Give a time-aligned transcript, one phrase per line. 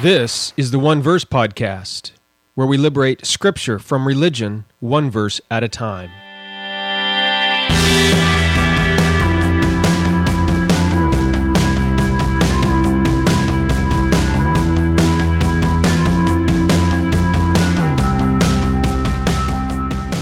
[0.00, 2.12] This is the One Verse Podcast,
[2.54, 6.10] where we liberate Scripture from religion one verse at a time.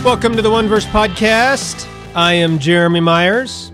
[0.03, 1.87] Welcome to the One Verse Podcast.
[2.15, 3.71] I am Jeremy Myers.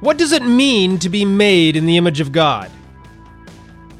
[0.00, 2.70] What does it mean to be made in the image of God?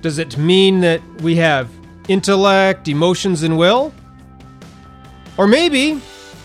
[0.03, 1.69] Does it mean that we have
[2.09, 3.93] intellect, emotions, and will?
[5.37, 6.01] Or maybe,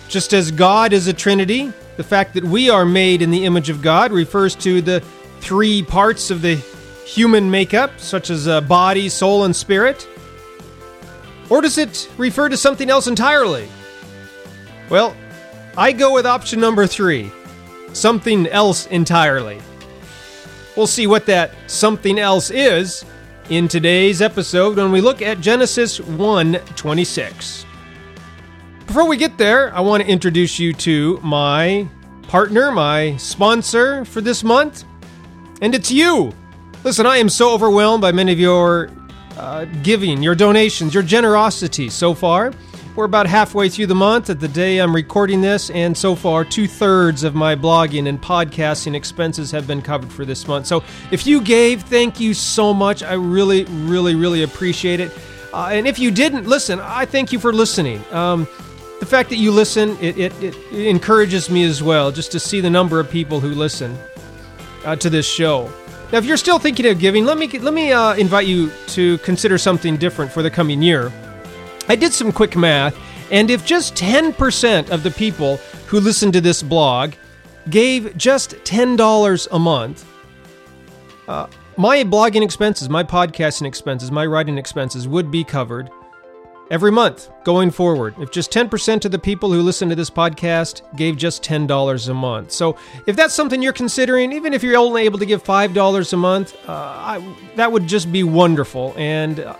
[0.07, 3.70] just as God is a Trinity, the fact that we are made in the image
[3.70, 5.02] of God refers to the
[5.40, 6.55] three parts of the
[7.05, 10.07] human makeup, such as a body, soul, and spirit?
[11.49, 13.68] Or does it refer to something else entirely?
[14.90, 15.15] Well,
[15.77, 17.31] I go with option number three
[17.93, 19.59] something else entirely.
[20.77, 23.04] We'll see what that something else is
[23.52, 27.66] in today's episode when we look at Genesis 1 26.
[28.88, 31.85] Before we get there, I want to introduce you to my
[32.30, 34.85] partner, my sponsor for this month,
[35.62, 36.32] and it's you.
[36.85, 38.90] Listen, I am so overwhelmed by many of your
[39.35, 42.54] uh, giving, your donations, your generosity so far.
[42.93, 46.43] We're about halfway through the month at the day I'm recording this, and so far,
[46.43, 50.67] two thirds of my blogging and podcasting expenses have been covered for this month.
[50.67, 53.01] So if you gave, thank you so much.
[53.01, 55.17] I really, really, really appreciate it.
[55.53, 58.03] Uh, and if you didn't listen, I thank you for listening.
[58.12, 58.45] Um,
[58.99, 62.59] the fact that you listen, it, it, it, encourages me as well, just to see
[62.59, 63.97] the number of people who listen
[64.84, 65.72] uh, to this show.
[66.12, 69.17] Now, if you're still thinking of giving, let me let me uh, invite you to
[69.19, 71.09] consider something different for the coming year.
[71.88, 72.97] I did some quick math,
[73.31, 75.57] and if just 10% of the people
[75.88, 77.13] who listen to this blog
[77.69, 80.06] gave just $10 a month,
[81.28, 81.47] uh,
[81.78, 85.90] my blogging expenses, my podcasting expenses, my writing expenses would be covered
[86.72, 88.16] every month going forward.
[88.18, 92.13] If just 10% of the people who listen to this podcast gave just $10 a
[92.13, 92.52] month.
[92.52, 96.18] So if that's something you're considering, even if you're only able to give $5 a
[96.18, 98.94] month, uh, I, that would just be wonderful.
[98.98, 99.56] And uh,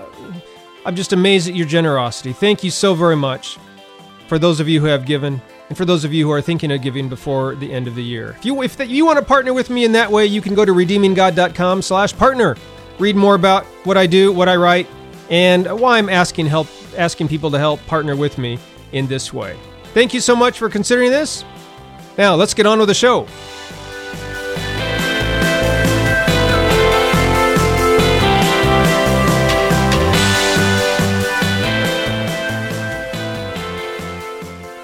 [0.86, 2.34] I'm just amazed at your generosity.
[2.34, 3.58] Thank you so very much
[4.28, 6.72] for those of you who have given and for those of you who are thinking
[6.72, 8.36] of giving before the end of the year.
[8.40, 10.66] If you if you want to partner with me in that way, you can go
[10.66, 12.58] to redeeminggod.com/partner.
[13.00, 14.88] Read more about what I do, what I write,
[15.30, 18.59] and why I'm asking help asking people to help partner with me
[18.91, 19.58] in this way.
[19.94, 21.46] Thank you so much for considering this.
[22.18, 23.28] Now, let's get on with the show.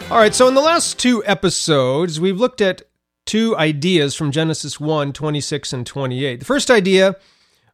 [0.10, 2.84] All right, so in the last two episodes, we've looked at
[3.26, 6.40] two ideas from Genesis 1 26 and 28.
[6.40, 7.18] The first idea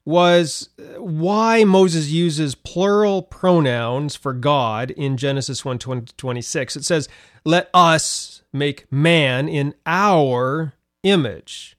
[0.03, 6.75] was why Moses uses plural pronouns for God in Genesis 1 26.
[6.75, 7.07] It says,
[7.45, 10.73] Let us make man in our
[11.03, 11.77] image.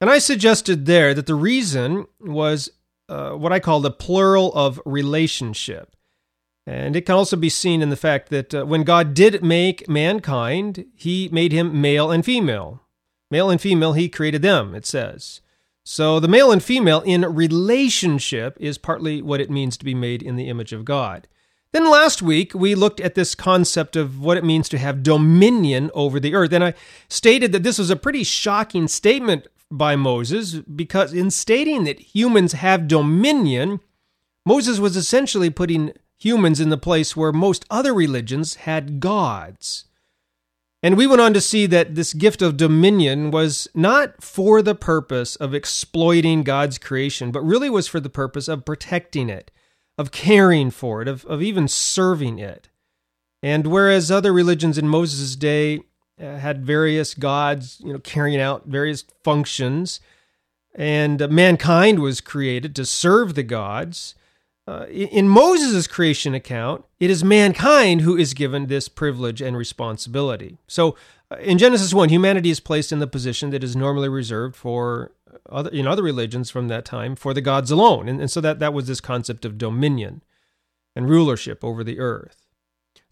[0.00, 2.70] And I suggested there that the reason was
[3.10, 5.94] uh, what I call the plural of relationship.
[6.66, 9.88] And it can also be seen in the fact that uh, when God did make
[9.88, 12.82] mankind, he made him male and female.
[13.30, 15.40] Male and female, he created them, it says.
[15.84, 20.22] So the male and female in relationship is partly what it means to be made
[20.22, 21.26] in the image of God.
[21.72, 25.90] Then last week, we looked at this concept of what it means to have dominion
[25.94, 26.52] over the earth.
[26.52, 26.74] And I
[27.08, 32.52] stated that this was a pretty shocking statement by Moses because in stating that humans
[32.52, 33.80] have dominion,
[34.44, 35.92] Moses was essentially putting
[36.24, 39.84] humans in the place where most other religions had gods.
[40.82, 44.74] And we went on to see that this gift of dominion was not for the
[44.74, 49.50] purpose of exploiting God's creation, but really was for the purpose of protecting it,
[49.96, 52.68] of caring for it, of, of even serving it.
[53.42, 55.80] And whereas other religions in Moses' day
[56.20, 60.00] uh, had various gods, you know, carrying out various functions,
[60.74, 64.14] and mankind was created to serve the gods,
[64.66, 70.58] uh, in Moses' creation account, it is mankind who is given this privilege and responsibility.
[70.68, 70.96] So
[71.30, 75.12] uh, in Genesis 1, humanity is placed in the position that is normally reserved for
[75.50, 78.08] other, in other religions from that time for the gods alone.
[78.08, 80.22] And, and so that, that was this concept of dominion
[80.94, 82.41] and rulership over the earth.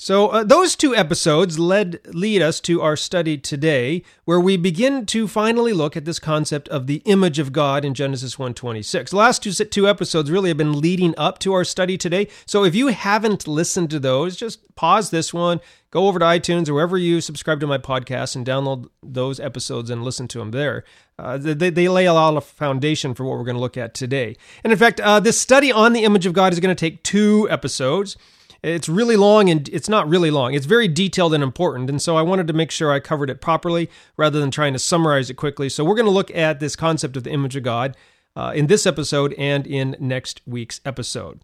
[0.02, 5.04] So uh, those two episodes led lead us to our study today where we begin
[5.04, 9.10] to finally look at this concept of the image of God in Genesis 1:26.
[9.10, 12.28] The last two two episodes really have been leading up to our study today.
[12.46, 15.60] So if you haven't listened to those, just pause this one,
[15.90, 19.90] go over to iTunes or wherever you subscribe to my podcast and download those episodes
[19.90, 20.82] and listen to them there.
[21.18, 23.92] Uh, they, they lay a lot of foundation for what we're going to look at
[23.92, 24.34] today.
[24.64, 27.02] And in fact, uh, this study on the image of God is going to take
[27.02, 28.16] two episodes.
[28.62, 30.54] It's really long and it's not really long.
[30.54, 31.88] It's very detailed and important.
[31.88, 34.78] And so I wanted to make sure I covered it properly rather than trying to
[34.78, 35.68] summarize it quickly.
[35.68, 37.96] So we're going to look at this concept of the image of God
[38.36, 41.40] uh, in this episode and in next week's episode.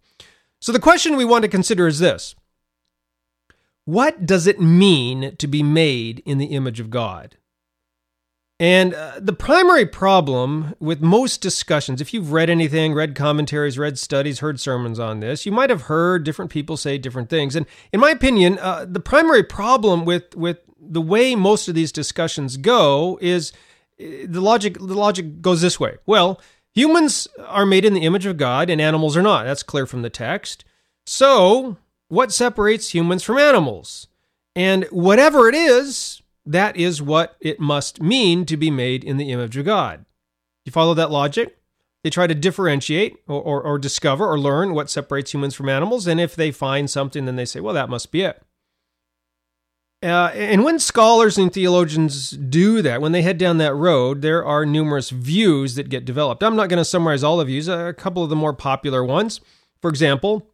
[0.60, 2.34] So the question we want to consider is this
[3.84, 7.36] What does it mean to be made in the image of God?
[8.58, 13.98] And uh, the primary problem with most discussions, if you've read anything, read commentaries, read
[13.98, 17.54] studies, heard sermons on this, you might have heard different people say different things.
[17.54, 21.92] And in my opinion, uh, the primary problem with with the way most of these
[21.92, 23.52] discussions go is
[24.00, 24.78] uh, the logic.
[24.78, 26.40] The logic goes this way: Well,
[26.72, 29.44] humans are made in the image of God, and animals are not.
[29.44, 30.64] That's clear from the text.
[31.04, 31.76] So,
[32.08, 34.08] what separates humans from animals?
[34.54, 39.32] And whatever it is, that is what it must mean to be made in the
[39.32, 40.04] image of God.
[40.64, 41.58] You follow that logic?
[42.04, 46.06] They try to differentiate or, or, or, discover or learn what separates humans from animals.
[46.06, 48.40] And if they find something, then they say, well, that must be it.
[50.04, 54.44] Uh, and when scholars and theologians do that, when they head down that road, there
[54.44, 56.44] are numerous views that get developed.
[56.44, 59.40] I'm not going to summarize all of views, a couple of the more popular ones.
[59.81, 60.49] For example,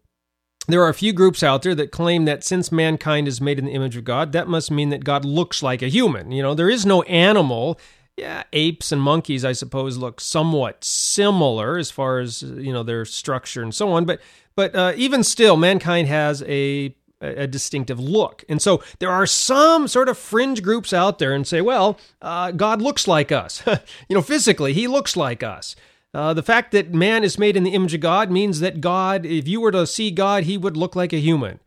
[0.69, 3.65] there are a few groups out there that claim that since mankind is made in
[3.65, 6.33] the image of God, that must mean that God looks like a human.
[6.33, 7.79] You know, there is no animal.
[8.17, 13.05] Yeah, apes and monkeys, I suppose, look somewhat similar as far as you know their
[13.07, 14.05] structure and so on.
[14.05, 14.21] But
[14.55, 18.45] but uh, even still, mankind has a a distinctive look.
[18.49, 22.51] And so there are some sort of fringe groups out there and say, well, uh,
[22.51, 23.63] God looks like us.
[24.09, 25.77] you know, physically, he looks like us.
[26.15, 29.25] Uh, the fact that man is made in the image of God means that God,
[29.25, 31.61] if you were to see God, he would look like a human.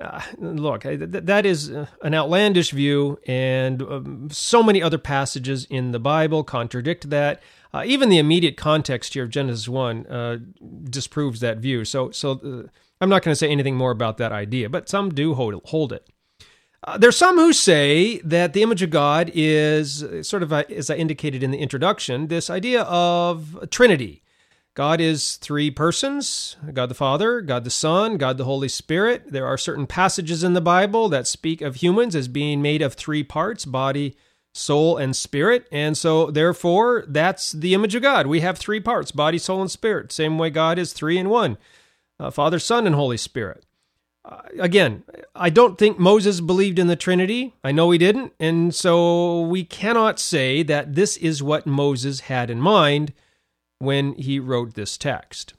[0.00, 5.66] Uh, look, th- that is uh, an outlandish view, and um, so many other passages
[5.70, 7.42] in the Bible contradict that.
[7.74, 10.38] Uh, even the immediate context here of Genesis 1 uh,
[10.84, 11.84] disproves that view.
[11.84, 12.68] So, so uh,
[12.98, 15.92] I'm not going to say anything more about that idea, but some do hold, hold
[15.92, 16.08] it.
[16.84, 20.90] Uh, there's some who say that the image of God is sort of, a, as
[20.90, 24.22] I indicated in the introduction, this idea of Trinity.
[24.74, 29.24] God is three persons God the Father, God the Son, God the Holy Spirit.
[29.32, 32.94] There are certain passages in the Bible that speak of humans as being made of
[32.94, 34.16] three parts body,
[34.54, 35.66] soul, and spirit.
[35.72, 38.28] And so, therefore, that's the image of God.
[38.28, 40.12] We have three parts body, soul, and spirit.
[40.12, 41.58] Same way God is three in one
[42.20, 43.64] uh, Father, Son, and Holy Spirit.
[44.28, 45.04] Uh, again,
[45.34, 47.54] I don't think Moses believed in the Trinity.
[47.64, 48.34] I know he didn't.
[48.38, 53.14] And so we cannot say that this is what Moses had in mind
[53.78, 55.54] when he wrote this text.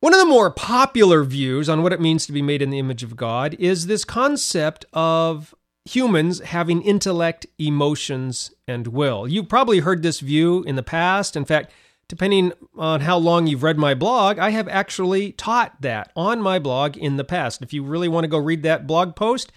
[0.00, 2.78] One of the more popular views on what it means to be made in the
[2.78, 5.54] image of God is this concept of
[5.84, 9.26] humans having intellect, emotions, and will.
[9.26, 11.36] You've probably heard this view in the past.
[11.36, 11.72] In fact,
[12.08, 16.58] Depending on how long you've read my blog, I have actually taught that on my
[16.58, 17.60] blog in the past.
[17.60, 19.52] If you really want to go read that blog post,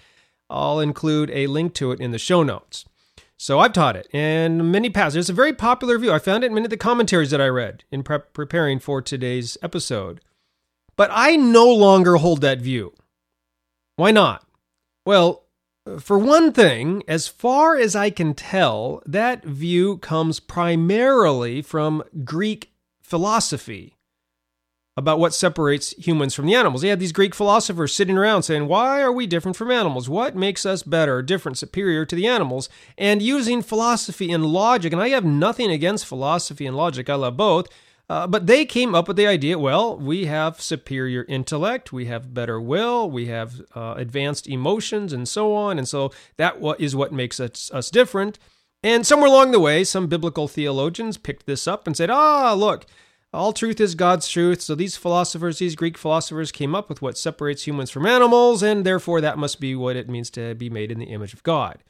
[0.50, 2.83] I'll include a link to it in the show notes.
[3.38, 5.24] So I've taught it, and many passages.
[5.24, 6.12] It's a very popular view.
[6.12, 9.01] I found it in many of the commentaries that I read in prep preparing for
[9.01, 10.21] today's episode.
[10.95, 12.94] But I no longer hold that view.
[13.95, 14.45] Why not?
[15.06, 15.45] Well,
[16.00, 22.72] for one thing, as far as I can tell, that view comes primarily from Greek
[23.01, 23.98] philosophy
[24.98, 26.81] about what separates humans from the animals.
[26.81, 30.09] They had these Greek philosophers sitting around saying, Why are we different from animals?
[30.09, 32.69] What makes us better, different, superior to the animals?
[32.97, 37.38] And using philosophy and logic, and I have nothing against philosophy and logic, I love
[37.38, 37.68] both
[38.11, 42.33] uh, but they came up with the idea well, we have superior intellect, we have
[42.33, 45.77] better will, we have uh, advanced emotions, and so on.
[45.77, 48.37] And so that is what makes us, us different.
[48.83, 52.85] And somewhere along the way, some biblical theologians picked this up and said, ah, look,
[53.31, 54.59] all truth is God's truth.
[54.59, 58.85] So these philosophers, these Greek philosophers, came up with what separates humans from animals, and
[58.85, 61.81] therefore that must be what it means to be made in the image of God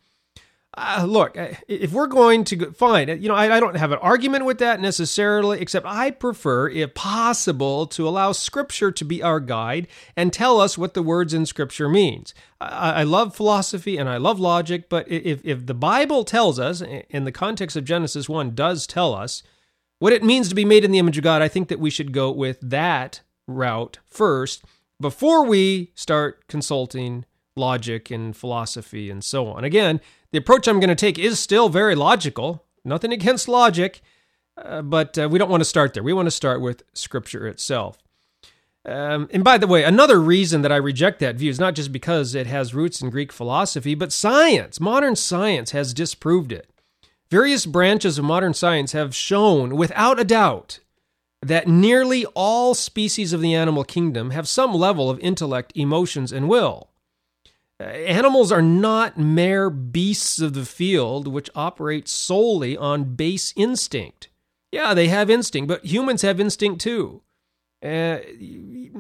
[0.78, 3.76] uh, look, uh, if we're going to go, fine, uh, you know, I, I, don't
[3.76, 9.04] have an argument with that necessarily, except I prefer, if possible, to allow Scripture to
[9.04, 12.34] be our guide and tell us what the words in Scripture means.
[12.62, 16.82] I, I love philosophy and I love logic, but if, if the Bible tells us,
[17.10, 19.44] in the context of Genesis 1, does tell us
[20.00, 21.90] what it means to be made in the image of God, I think that we
[21.90, 24.64] should go with that route first
[25.02, 27.26] before we start consulting
[27.58, 29.64] logic and philosophy and so on.
[29.64, 30.00] Again,
[30.32, 34.02] the approach I'm going to take is still very logical, nothing against logic,
[34.58, 36.04] uh, but uh, we don't want to start there.
[36.04, 37.98] We want to start with Scripture itself.
[38.84, 41.92] Um, and by the way, another reason that I reject that view is not just
[41.92, 46.70] because it has roots in Greek philosophy, but science, modern science, has disproved it.
[47.30, 50.80] Various branches of modern science have shown, without a doubt,
[51.42, 56.50] that nearly all species of the animal kingdom have some level of intellect, emotions, and
[56.50, 56.91] will.
[57.82, 64.28] Uh, animals are not mere beasts of the field which operate solely on base instinct.
[64.72, 67.24] Yeah, they have instinct, but humans have instinct too.
[67.84, 68.20] Uh,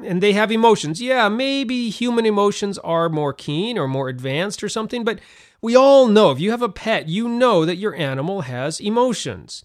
[0.04, 1.00] and they have emotions.
[1.00, 5.20] Yeah, maybe human emotions are more keen or more advanced or something, but
[5.62, 9.64] we all know if you have a pet, you know that your animal has emotions.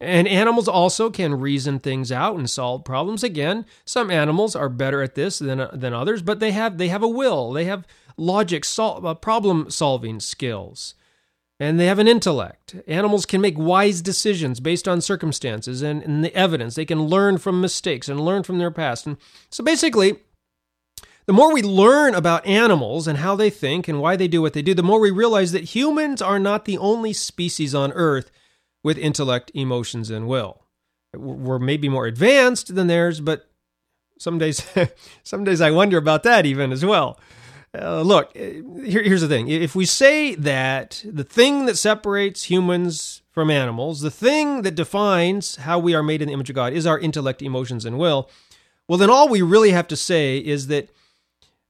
[0.00, 3.24] And animals also can reason things out and solve problems.
[3.24, 7.02] Again, some animals are better at this than, than others, but they have they have
[7.02, 7.52] a will.
[7.52, 7.86] They have
[8.16, 10.94] logic, sol- uh, problem solving skills
[11.60, 12.76] and they have an intellect.
[12.86, 16.74] Animals can make wise decisions based on circumstances and, and, the evidence.
[16.74, 19.06] They can learn from mistakes and learn from their past.
[19.06, 19.16] And
[19.50, 20.18] so basically,
[21.26, 24.52] the more we learn about animals and how they think and why they do what
[24.52, 28.30] they do, the more we realize that humans are not the only species on Earth
[28.82, 30.62] with intellect, emotions, and will.
[31.14, 33.48] We're maybe more advanced than theirs, but
[34.18, 34.64] some days,
[35.22, 37.18] some days I wonder about that even as well.
[37.78, 38.40] Uh, look, uh,
[38.82, 39.48] here, here's the thing.
[39.48, 45.56] If we say that the thing that separates humans from animals, the thing that defines
[45.56, 48.30] how we are made in the image of God is our intellect, emotions, and will,
[48.88, 50.88] well, then all we really have to say is that,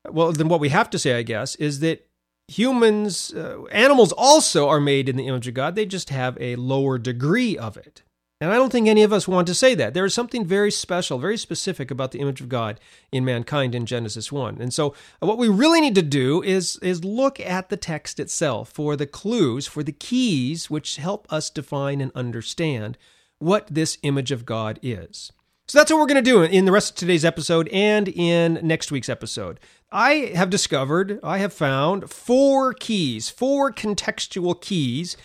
[0.08, 2.07] well, then what we have to say, I guess, is that
[2.48, 5.74] humans, uh, animals also are made in the image of God.
[5.74, 8.02] They just have a lower degree of it.
[8.40, 9.94] And I don't think any of us want to say that.
[9.94, 12.78] There is something very special, very specific about the image of God
[13.10, 14.60] in mankind in Genesis 1.
[14.60, 18.20] And so uh, what we really need to do is, is look at the text
[18.20, 22.96] itself for the clues, for the keys which help us define and understand
[23.40, 25.32] what this image of God is.
[25.66, 28.58] So that's what we're going to do in the rest of today's episode and in
[28.62, 29.60] next week's episode.
[29.90, 35.16] I have discovered, I have found four keys, four contextual keys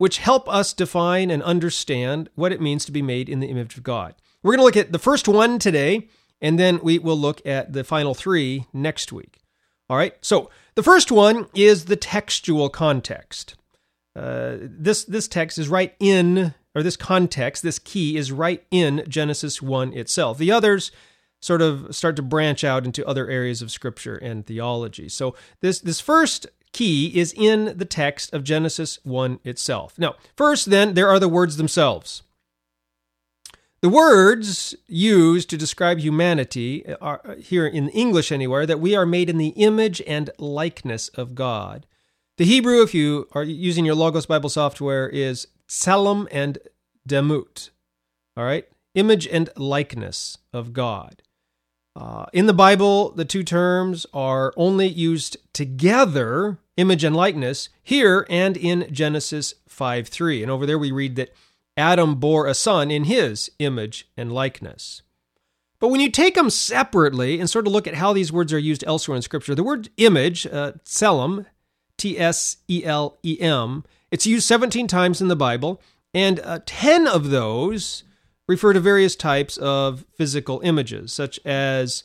[0.00, 3.76] which help us define and understand what it means to be made in the image
[3.76, 4.14] of God.
[4.42, 6.08] We're going to look at the first one today,
[6.40, 9.42] and then we will look at the final three next week.
[9.90, 13.56] All right, so the first one is the textual context.
[14.16, 19.04] Uh, this this text is right in, or this context, this key is right in
[19.06, 20.38] Genesis 1 itself.
[20.38, 20.92] The others
[21.40, 25.08] sort of start to branch out into other areas of scripture and theology.
[25.08, 29.98] So this this first key is in the text of Genesis 1 itself.
[29.98, 32.22] Now, first, then, there are the words themselves.
[33.82, 39.30] The words used to describe humanity are here in English anywhere that we are made
[39.30, 41.86] in the image and likeness of God.
[42.36, 46.58] The Hebrew, if you are using your Logos Bible software, is tselem and
[47.08, 47.70] demut.
[48.36, 48.66] All right?
[48.94, 51.22] Image and likeness of God.
[52.00, 58.26] Uh, in the Bible, the two terms are only used together, image and likeness, here
[58.30, 60.42] and in Genesis 5 3.
[60.42, 61.34] And over there we read that
[61.76, 65.02] Adam bore a son in his image and likeness.
[65.78, 68.58] But when you take them separately and sort of look at how these words are
[68.58, 71.44] used elsewhere in Scripture, the word image, uh, tselem,
[71.98, 75.82] T S E L E M, it's used 17 times in the Bible,
[76.14, 78.04] and uh, 10 of those
[78.50, 82.02] refer to various types of physical images, such as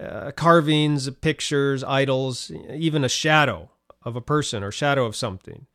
[0.00, 3.70] uh, carvings, pictures, idols, even a shadow
[4.02, 5.66] of a person or shadow of something.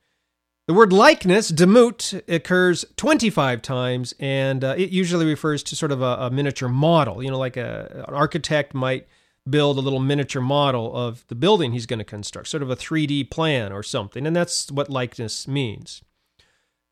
[0.67, 6.01] The word likeness, demut, occurs 25 times, and uh, it usually refers to sort of
[6.01, 7.23] a, a miniature model.
[7.23, 9.07] You know, like a, an architect might
[9.49, 12.75] build a little miniature model of the building he's going to construct, sort of a
[12.75, 16.01] 3D plan or something, and that's what likeness means.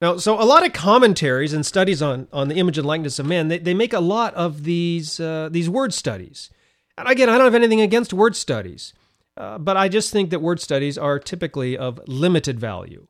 [0.03, 3.25] Now, so a lot of commentaries and studies on, on the image and likeness of
[3.25, 6.49] man, they, they make a lot of these uh, these word studies.
[6.97, 8.93] And again, I don't have anything against word studies,
[9.37, 13.07] uh, but I just think that word studies are typically of limited value.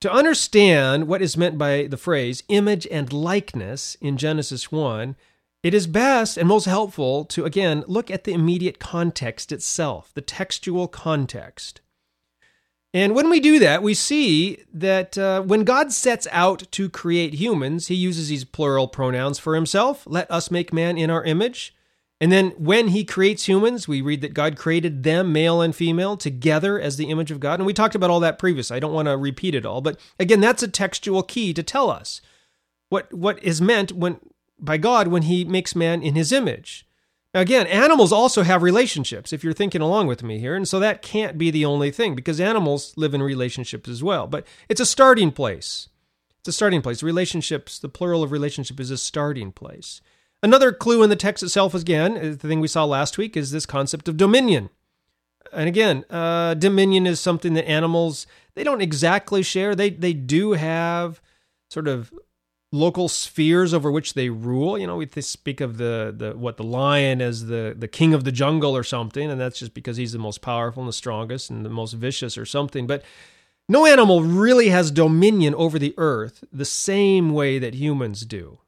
[0.00, 5.16] To understand what is meant by the phrase image and likeness in Genesis 1,
[5.62, 10.22] it is best and most helpful to, again, look at the immediate context itself, the
[10.22, 11.82] textual context.
[12.94, 17.34] And when we do that, we see that uh, when God sets out to create
[17.34, 20.04] humans, he uses these plural pronouns for himself.
[20.06, 21.74] Let us make man in our image.
[22.20, 26.16] And then when he creates humans, we read that God created them, male and female,
[26.16, 27.58] together as the image of God.
[27.58, 28.76] And we talked about all that previously.
[28.76, 29.80] I don't want to repeat it all.
[29.80, 32.20] But again, that's a textual key to tell us
[32.90, 34.20] what, what is meant when,
[34.60, 36.83] by God when he makes man in his image.
[37.34, 40.54] Again, animals also have relationships, if you're thinking along with me here.
[40.54, 44.28] And so that can't be the only thing because animals live in relationships as well.
[44.28, 45.88] But it's a starting place.
[46.38, 47.02] It's a starting place.
[47.02, 50.00] Relationships, the plural of relationship is a starting place.
[50.44, 53.66] Another clue in the text itself, again, the thing we saw last week, is this
[53.66, 54.70] concept of dominion.
[55.52, 59.74] And again, uh, dominion is something that animals they don't exactly share.
[59.74, 61.20] They they do have
[61.70, 62.12] sort of
[62.74, 64.76] local spheres over which they rule.
[64.76, 68.24] You know, we speak of the the what the lion as the the king of
[68.24, 71.50] the jungle or something, and that's just because he's the most powerful and the strongest
[71.50, 72.86] and the most vicious or something.
[72.86, 73.04] But
[73.68, 78.58] no animal really has dominion over the earth the same way that humans do.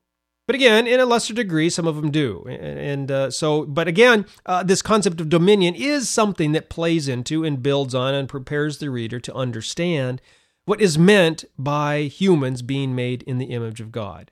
[0.46, 2.44] But again, in a lesser degree, some of them do.
[2.48, 7.44] And uh, so, but again, uh, this concept of dominion is something that plays into
[7.44, 10.22] and builds on and prepares the reader to understand
[10.66, 14.30] what is meant by humans being made in the image of God.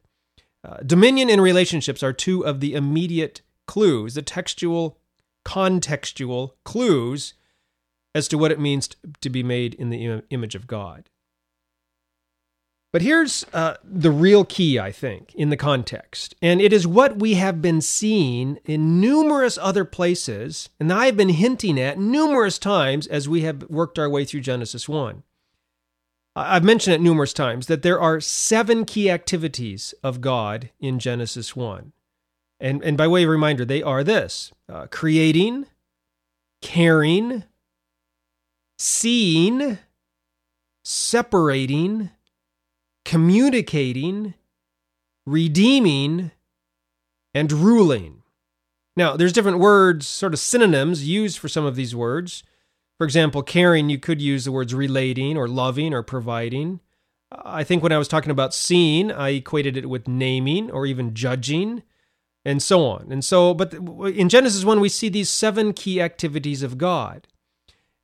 [0.62, 4.98] Uh, dominion and relationships are two of the immediate clues, the textual,
[5.44, 7.34] contextual clues
[8.14, 8.88] as to what it means
[9.20, 11.08] to be made in the image of God.
[12.92, 16.36] But here's uh, the real key, I think, in the context.
[16.40, 21.16] And it is what we have been seeing in numerous other places, and I have
[21.16, 25.24] been hinting at numerous times as we have worked our way through Genesis 1.
[26.36, 31.54] I've mentioned it numerous times that there are seven key activities of God in Genesis
[31.54, 31.92] 1.
[32.58, 35.66] And, and by way of reminder, they are this uh, creating,
[36.60, 37.44] caring,
[38.78, 39.78] seeing,
[40.84, 42.10] separating,
[43.04, 44.34] communicating,
[45.26, 46.32] redeeming,
[47.32, 48.22] and ruling.
[48.96, 52.42] Now, there's different words, sort of synonyms used for some of these words.
[52.98, 56.80] For example, caring, you could use the words relating or loving or providing.
[57.32, 61.14] I think when I was talking about seeing, I equated it with naming or even
[61.14, 61.82] judging
[62.44, 63.10] and so on.
[63.10, 67.26] And so, but in Genesis 1, we see these seven key activities of God.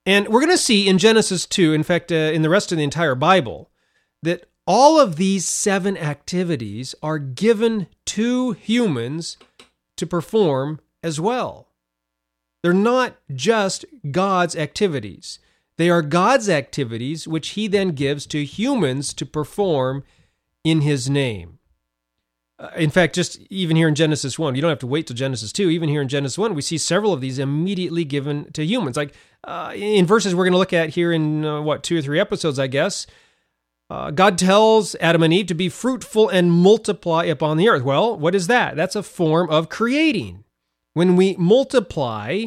[0.06, 2.78] And we're going to see in Genesis 2, in fact, uh, in the rest of
[2.78, 3.70] the entire Bible,
[4.22, 9.36] that all of these seven activities are given to humans
[9.96, 11.68] to perform as well.
[12.62, 15.38] They're not just God's activities.
[15.76, 20.04] They are God's activities which he then gives to humans to perform
[20.62, 21.58] in his name.
[22.58, 25.16] Uh, in fact, just even here in Genesis 1, you don't have to wait till
[25.16, 25.70] Genesis 2.
[25.70, 28.98] Even here in Genesis 1, we see several of these immediately given to humans.
[28.98, 29.14] Like
[29.44, 32.20] uh, in verses we're going to look at here in uh, what, two or three
[32.20, 33.06] episodes, I guess.
[33.88, 37.82] Uh, God tells Adam and Eve to be fruitful and multiply upon the earth.
[37.82, 38.76] Well, what is that?
[38.76, 40.44] That's a form of creating.
[40.94, 42.46] When we multiply,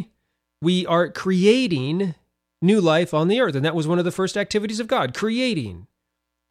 [0.62, 2.16] we are creating
[2.62, 3.56] new life on the earth.
[3.56, 5.88] And that was one of the first activities of God, creating.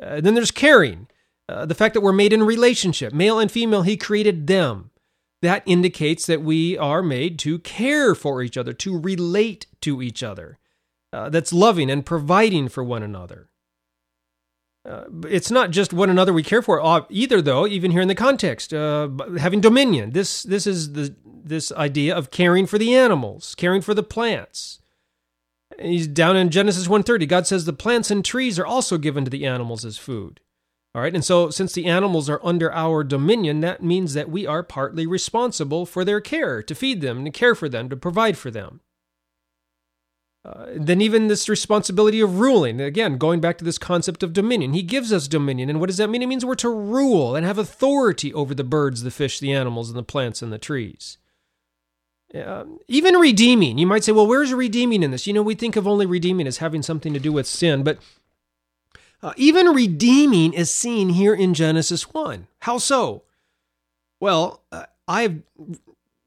[0.01, 1.09] Uh, then there's caring.
[1.49, 4.91] Uh, the fact that we're made in relationship, male and female, He created them.
[5.41, 10.23] That indicates that we are made to care for each other, to relate to each
[10.23, 10.59] other.
[11.13, 13.49] Uh, that's loving and providing for one another.
[14.85, 17.67] Uh, it's not just one another we care for uh, either, though.
[17.67, 20.11] Even here in the context, uh, having dominion.
[20.11, 24.81] This this is the this idea of caring for the animals, caring for the plants.
[25.81, 27.27] He's down in Genesis 1:30.
[27.27, 30.41] God says the plants and trees are also given to the animals as food.
[30.95, 34.47] All right, and so since the animals are under our dominion, that means that we
[34.47, 38.37] are partly responsible for their care, to feed them, to care for them, to provide
[38.37, 38.81] for them.
[40.45, 42.81] Uh, then even this responsibility of ruling.
[42.81, 44.73] Again going back to this concept of dominion.
[44.73, 46.23] He gives us dominion and what does that mean?
[46.23, 49.89] It means we're to rule and have authority over the birds the fish the animals
[49.89, 51.19] and the plants and the trees.
[52.35, 53.79] Uh, even redeeming.
[53.79, 55.29] You might say well where's redeeming in this?
[55.29, 57.99] You know we think of only redeeming as having something to do with sin but
[59.23, 63.23] uh, even redeeming is seen here in genesis 1 how so?
[64.19, 65.43] Well uh, i've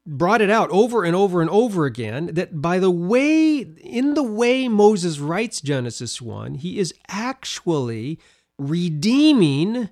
[0.06, 4.22] brought it out over and over and over again that by the way, in the
[4.22, 8.18] way Moses writes Genesis 1, he is actually
[8.58, 9.90] redeeming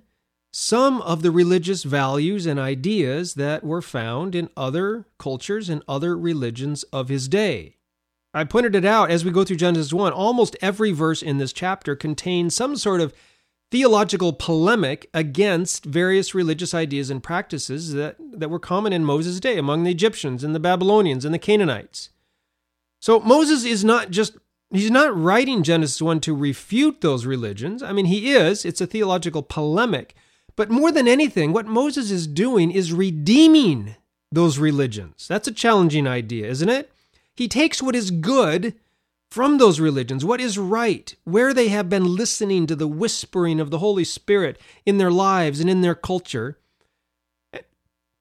[0.53, 6.17] some of the religious values and ideas that were found in other cultures and other
[6.17, 7.77] religions of his day.
[8.33, 10.13] I pointed it out as we go through Genesis 1.
[10.13, 13.13] Almost every verse in this chapter contains some sort of
[13.75, 19.59] theological polemic against various religious ideas and practices that, that were common in Moses' day
[19.59, 22.11] among the Egyptians and the Babylonians and the Canaanites.
[23.01, 24.39] So Moses is not just
[24.71, 27.83] he's not writing Genesis 1 to refute those religions.
[27.83, 30.15] I mean, he is, it's a theological polemic.
[30.55, 33.97] But more than anything, what Moses is doing is redeeming
[34.31, 35.27] those religions.
[35.27, 36.93] That's a challenging idea, isn't it?
[37.35, 38.77] He takes what is good
[39.35, 43.73] from those religions, what is right, where they have been listening to the whispering of
[43.73, 46.57] the Holy Spirit in their lives and in their culture.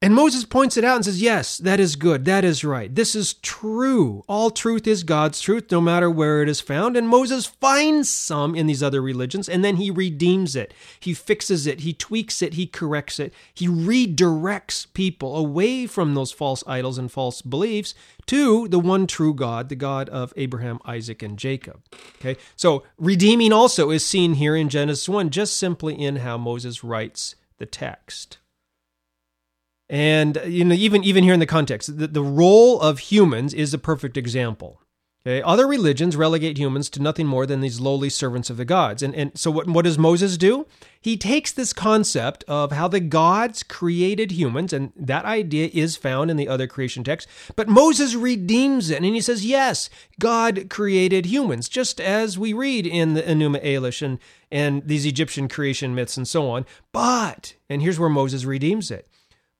[0.04, 2.26] And Moses points it out and says, Yes, that is good.
[2.26, 2.94] That is right.
[2.94, 4.26] This is true.
[4.28, 6.98] All truth is God's truth, no matter where it is found.
[6.98, 10.74] And Moses finds some in these other religions, and then he redeems it.
[11.00, 11.80] He fixes it.
[11.80, 12.56] He tweaks it.
[12.56, 13.34] He corrects it.
[13.54, 19.34] He redirects people away from those false idols and false beliefs to the one true
[19.34, 21.82] God, the God of Abraham, Isaac, and Jacob.
[22.20, 26.84] Okay, so redeeming also is seen here in Genesis 1, just simply in how Moses
[26.84, 28.40] writes the text.
[29.90, 33.54] And uh, you know, even even here in the context, the, the role of humans
[33.54, 34.82] is a perfect example.
[35.26, 35.42] Okay?
[35.42, 39.02] Other religions relegate humans to nothing more than these lowly servants of the gods.
[39.02, 40.68] And, and so, what, what does Moses do?
[41.00, 46.30] He takes this concept of how the gods created humans, and that idea is found
[46.30, 48.98] in the other creation texts, but Moses redeems it.
[48.98, 54.02] And he says, yes, God created humans, just as we read in the Enuma Elish
[54.02, 54.20] and,
[54.52, 56.66] and these Egyptian creation myths and so on.
[56.92, 59.08] But, and here's where Moses redeems it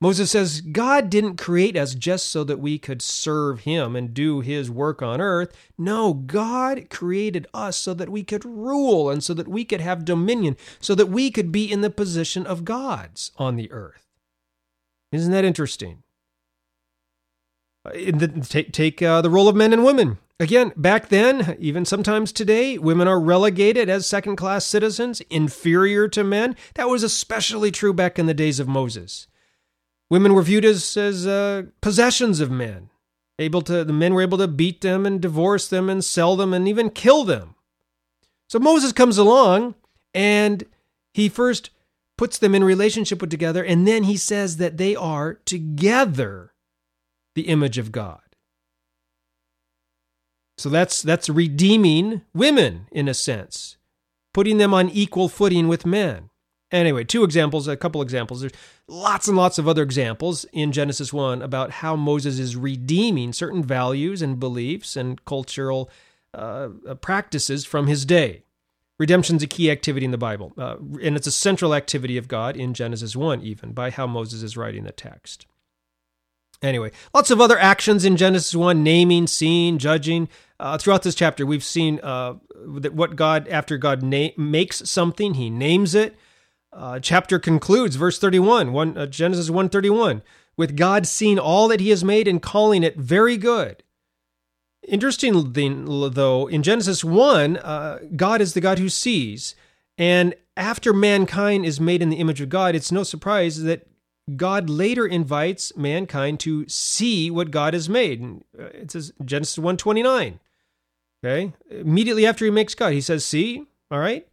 [0.04, 4.40] Moses says, God didn't create us just so that we could serve him and do
[4.40, 5.56] his work on earth.
[5.78, 10.04] No, God created us so that we could rule and so that we could have
[10.04, 14.04] dominion, so that we could be in the position of gods on the earth.
[15.10, 16.02] Isn't that interesting?
[17.86, 17.92] Uh,
[18.42, 20.18] take take uh, the role of men and women.
[20.38, 26.22] Again, back then, even sometimes today, women are relegated as second class citizens, inferior to
[26.22, 26.56] men.
[26.74, 29.28] That was especially true back in the days of Moses.
[30.14, 32.88] Women were viewed as, as uh, possessions of men.
[33.40, 36.54] Able to, the men were able to beat them and divorce them and sell them
[36.54, 37.56] and even kill them.
[38.48, 39.74] So Moses comes along
[40.14, 40.62] and
[41.12, 41.70] he first
[42.16, 46.52] puts them in relationship with together, and then he says that they are together
[47.34, 48.20] the image of God.
[50.58, 53.78] So that's that's redeeming women in a sense,
[54.32, 56.30] putting them on equal footing with men.
[56.74, 58.40] Anyway, two examples, a couple examples.
[58.40, 58.52] There's
[58.88, 63.62] lots and lots of other examples in Genesis 1 about how Moses is redeeming certain
[63.62, 65.88] values and beliefs and cultural
[66.34, 68.42] uh, uh practices from his day.
[68.98, 72.26] Redemption is a key activity in the Bible, uh, and it's a central activity of
[72.26, 75.46] God in Genesis 1, even by how Moses is writing the text.
[76.60, 80.28] Anyway, lots of other actions in Genesis 1 naming, seeing, judging.
[80.58, 82.34] Uh, throughout this chapter, we've seen uh,
[82.78, 86.16] that what God, after God na- makes something, he names it.
[86.74, 90.22] Uh, chapter concludes, verse 31, one, uh, Genesis 131,
[90.56, 93.84] with God seeing all that he has made and calling it very good.
[94.86, 99.54] Interesting though, in Genesis 1, uh, God is the God who sees.
[99.96, 103.86] And after mankind is made in the image of God, it's no surprise that
[104.36, 108.42] God later invites mankind to see what God has made.
[108.58, 110.40] Uh, it says Genesis 129.
[111.24, 111.52] Okay?
[111.70, 114.26] Immediately after he makes God, he says, See, all right?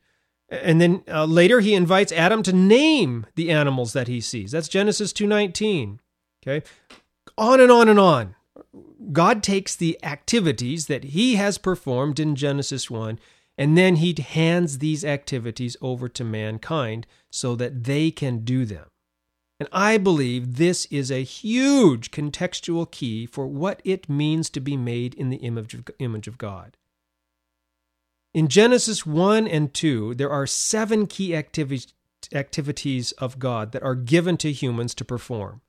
[0.51, 4.51] And then uh, later he invites Adam to name the animals that he sees.
[4.51, 5.99] That's Genesis 2:19.
[6.45, 6.65] Okay?
[7.37, 8.35] On and on and on.
[9.11, 13.17] God takes the activities that he has performed in Genesis 1
[13.57, 18.87] and then he hands these activities over to mankind so that they can do them.
[19.59, 24.75] And I believe this is a huge contextual key for what it means to be
[24.75, 26.75] made in the image of, image of God.
[28.33, 31.93] In Genesis 1 and 2, there are seven key activities,
[32.33, 35.61] activities of God that are given to humans to perform.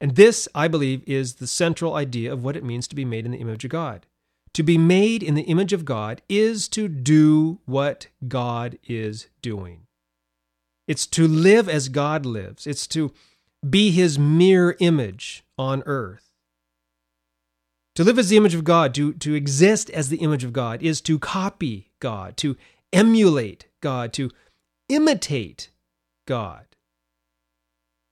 [0.00, 3.26] And this, I believe, is the central idea of what it means to be made
[3.26, 4.06] in the image of God.
[4.54, 9.86] To be made in the image of God is to do what God is doing.
[10.88, 12.66] It's to live as God lives.
[12.66, 13.12] It's to
[13.68, 16.29] be his mirror image on earth.
[17.96, 20.82] To live as the image of God, to, to exist as the image of God,
[20.82, 22.56] is to copy God, to
[22.92, 24.30] emulate God, to
[24.88, 25.70] imitate
[26.26, 26.66] God.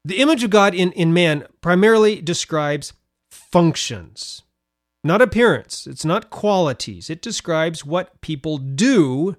[0.05, 2.93] The image of God in, in man primarily describes
[3.31, 4.43] functions,
[5.05, 5.87] not appearance.
[5.87, 7.11] It's not qualities.
[7.11, 9.37] It describes what people do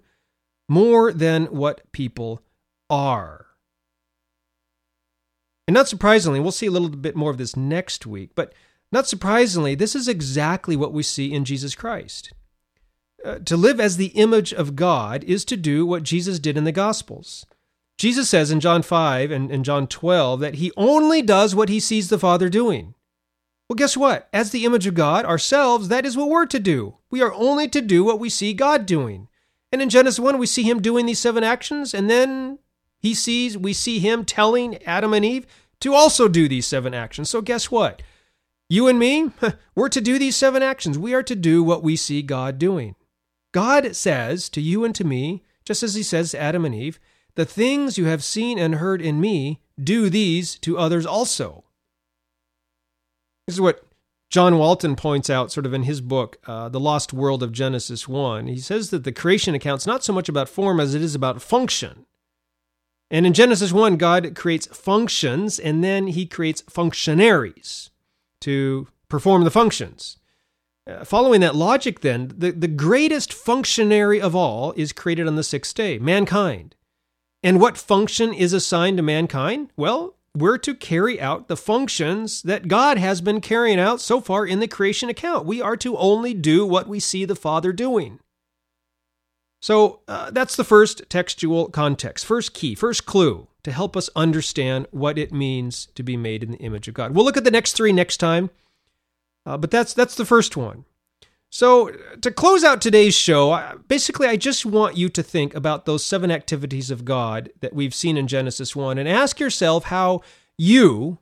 [0.70, 2.42] more than what people
[2.90, 3.48] are.
[5.68, 8.54] And not surprisingly, we'll see a little bit more of this next week, but
[8.92, 12.34] not surprisingly, this is exactly what we see in Jesus Christ.
[13.24, 16.64] Uh, to live as the image of God is to do what Jesus did in
[16.64, 17.46] the Gospels.
[17.98, 21.82] Jesus says in John 5 and, and John 12 that he only does what he
[21.82, 22.96] sees the Father doing.
[23.68, 24.30] Well, guess what?
[24.34, 26.96] As the image of God ourselves, that is what we're to do.
[27.12, 29.28] We are only to do what we see God doing.
[29.72, 32.58] And in Genesis 1, we see him doing these seven actions, and then
[33.00, 35.46] he sees, we see him telling Adam and Eve
[35.82, 37.30] to also do these seven actions.
[37.30, 38.02] So guess what?
[38.70, 39.32] You and me,
[39.76, 40.98] we're to do these seven actions.
[40.98, 42.96] We are to do what we see God doing.
[43.52, 47.00] God says to you and to me, just as he says to Adam and Eve,
[47.36, 51.64] the things you have seen and heard in me, do these to others also.
[53.48, 53.84] This is what
[54.30, 58.08] John Walton points out, sort of in his book, uh, The Lost World of Genesis
[58.08, 58.48] 1.
[58.48, 61.42] He says that the creation account's not so much about form as it is about
[61.42, 62.06] function.
[63.10, 67.90] And in Genesis 1, God creates functions and then he creates functionaries
[68.42, 70.18] to perform the functions.
[70.88, 75.44] Uh, following that logic, then, the, the greatest functionary of all is created on the
[75.44, 76.76] sixth day mankind.
[77.44, 79.72] And what function is assigned to mankind?
[79.78, 84.46] Well, we're to carry out the functions that God has been carrying out so far
[84.46, 85.46] in the creation account.
[85.46, 88.20] We are to only do what we see the Father doing.
[89.60, 94.88] So uh, that's the first textual context, first key, first clue to help us understand
[94.92, 97.14] what it means to be made in the image of God.
[97.14, 98.50] We'll look at the next three next time,
[99.46, 100.86] uh, but that's that's the first one.
[101.52, 101.90] So
[102.22, 106.30] to close out today's show, basically I just want you to think about those seven
[106.30, 110.22] activities of God that we've seen in Genesis 1 and ask yourself how
[110.58, 111.18] you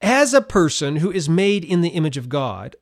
[0.00, 2.74] as a person who is made in the image of God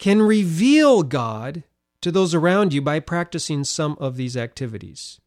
[0.00, 1.62] can reveal God
[2.02, 5.20] to those around you by practicing some of these activities.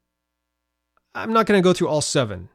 [1.14, 2.50] I'm not going to go through all seven.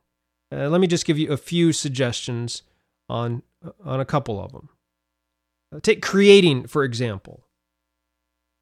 [0.53, 2.63] Uh, let me just give you a few suggestions
[3.09, 3.43] on,
[3.85, 4.69] on a couple of them.
[5.75, 7.45] Uh, take creating, for example.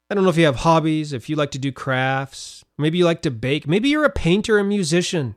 [0.09, 3.05] I don't know if you have hobbies, if you like to do crafts, maybe you
[3.05, 5.35] like to bake, maybe you're a painter, a musician.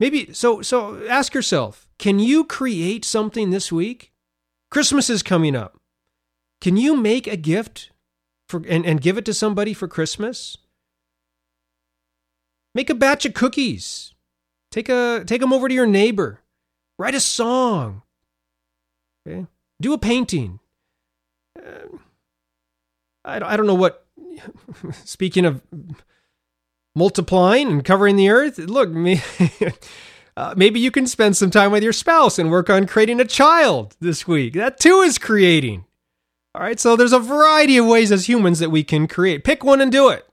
[0.00, 4.12] Maybe so so ask yourself, can you create something this week?
[4.70, 5.78] Christmas is coming up.
[6.60, 7.90] Can you make a gift
[8.48, 10.58] for and, and give it to somebody for Christmas.
[12.74, 14.14] Make a batch of cookies.
[14.70, 16.40] Take a take them over to your neighbor.
[16.98, 18.02] Write a song.
[19.26, 19.46] Okay?
[19.80, 20.60] Do a painting.
[21.58, 21.96] Uh,
[23.24, 24.06] I, I don't know what.
[25.04, 25.62] speaking of
[26.94, 29.20] multiplying and covering the earth, look, me,
[30.36, 33.24] uh, maybe you can spend some time with your spouse and work on creating a
[33.24, 34.54] child this week.
[34.54, 35.84] That too is creating.
[36.56, 39.44] All right, so there's a variety of ways as humans that we can create.
[39.44, 40.26] Pick one and do it.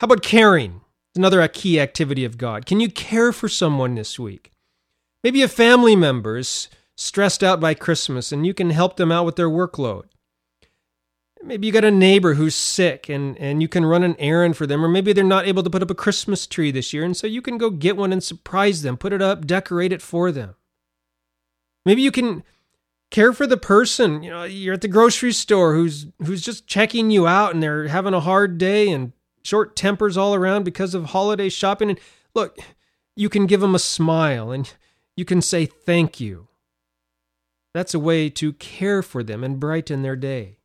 [0.00, 0.82] How about caring?
[1.10, 2.66] It's another key activity of God.
[2.66, 4.52] Can you care for someone this week?
[5.24, 9.26] Maybe a family member is stressed out by Christmas and you can help them out
[9.26, 10.04] with their workload.
[11.42, 14.68] Maybe you got a neighbor who's sick and, and you can run an errand for
[14.68, 17.16] them, or maybe they're not able to put up a Christmas tree this year, and
[17.16, 20.30] so you can go get one and surprise them, put it up, decorate it for
[20.30, 20.54] them.
[21.84, 22.44] Maybe you can
[23.10, 24.22] care for the person.
[24.22, 27.88] You know you're at the grocery store who's who's just checking you out and they're
[27.88, 31.90] having a hard day and short tempers all around because of holiday shopping.
[31.90, 32.00] And
[32.34, 32.58] look
[33.14, 34.72] you can give them a smile and
[35.16, 36.48] you can say thank you.
[37.72, 40.58] That's a way to care for them and brighten their day.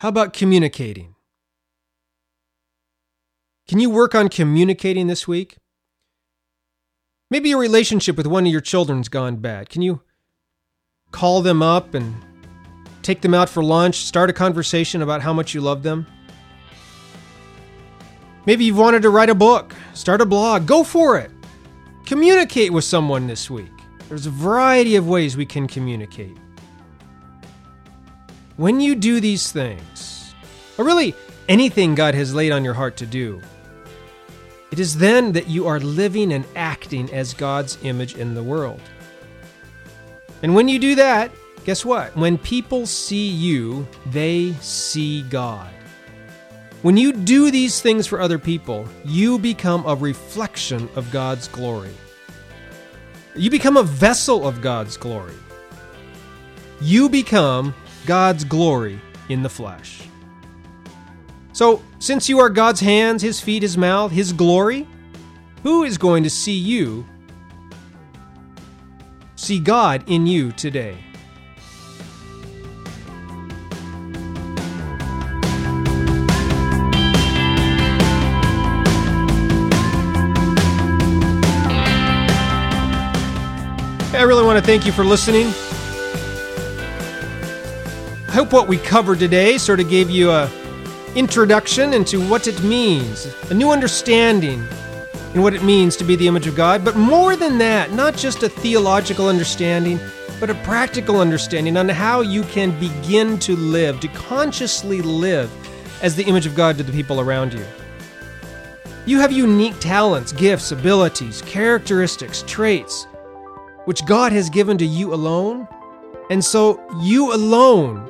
[0.00, 1.14] How about communicating?
[3.68, 5.56] Can you work on communicating this week?
[7.30, 9.70] Maybe your relationship with one of your children's gone bad.
[9.70, 10.02] Can you
[11.12, 12.14] call them up and
[13.02, 16.06] take them out for lunch, start a conversation about how much you love them.
[18.44, 21.30] Maybe you've wanted to write a book, start a blog, go for it.
[22.04, 23.70] Communicate with someone this week.
[24.08, 26.36] There's a variety of ways we can communicate.
[28.56, 30.34] When you do these things,
[30.76, 31.14] or really
[31.48, 33.40] anything God has laid on your heart to do,
[34.72, 38.80] it is then that you are living and acting as God's image in the world.
[40.42, 41.30] And when you do that,
[41.64, 42.16] guess what?
[42.16, 45.70] When people see you, they see God.
[46.82, 51.94] When you do these things for other people, you become a reflection of God's glory.
[53.36, 55.34] You become a vessel of God's glory.
[56.80, 57.72] You become
[58.04, 60.02] God's glory in the flesh.
[61.52, 64.88] So, since you are God's hands, His feet, His mouth, His glory,
[65.62, 67.06] who is going to see you
[69.42, 70.96] See God in you today.
[84.14, 85.48] I really want to thank you for listening.
[88.28, 90.48] I hope what we covered today sort of gave you a
[91.16, 94.64] introduction into what it means, a new understanding
[95.32, 98.16] and what it means to be the image of God, but more than that, not
[98.16, 99.98] just a theological understanding,
[100.38, 105.50] but a practical understanding on how you can begin to live, to consciously live
[106.02, 107.64] as the image of God to the people around you.
[109.06, 113.06] You have unique talents, gifts, abilities, characteristics, traits,
[113.86, 115.66] which God has given to you alone,
[116.28, 118.08] and so you alone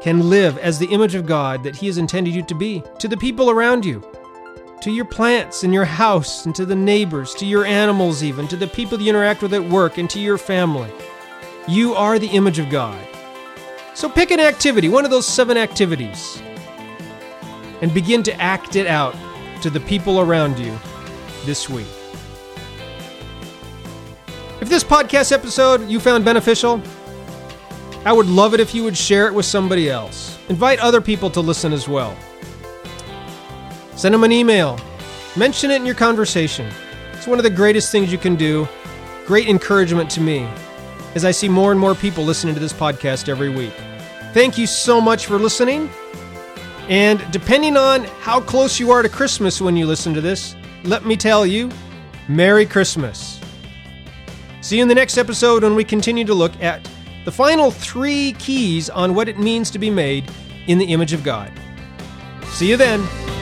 [0.00, 3.08] can live as the image of God that He has intended you to be to
[3.08, 4.00] the people around you
[4.80, 8.56] to your plants in your house, and to the neighbors, to your animals, even, to
[8.56, 10.90] the people you interact with at work, and to your family.
[11.66, 12.98] You are the image of God.
[13.94, 16.40] So pick an activity, one of those seven activities,
[17.80, 19.16] and begin to act it out
[19.62, 20.78] to the people around you
[21.44, 21.86] this week.
[24.60, 26.82] If this podcast episode you found beneficial,
[28.04, 30.38] I would love it if you would share it with somebody else.
[30.48, 32.16] Invite other people to listen as well.
[33.96, 34.78] Send them an email.
[35.36, 36.70] Mention it in your conversation.
[37.12, 38.68] It's one of the greatest things you can do.
[39.26, 40.48] Great encouragement to me
[41.14, 43.72] as I see more and more people listening to this podcast every week.
[44.32, 45.90] Thank you so much for listening.
[46.88, 50.54] And depending on how close you are to Christmas when you listen to this,
[50.84, 51.70] let me tell you,
[52.28, 53.40] Merry Christmas.
[54.60, 56.88] See you in the next episode when we continue to look at
[57.24, 60.30] the final three keys on what it means to be made
[60.66, 61.50] in the image of God.
[62.48, 63.35] See you then.